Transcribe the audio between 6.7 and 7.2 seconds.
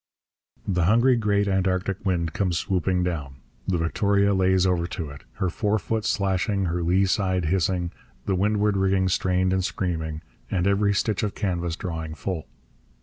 lee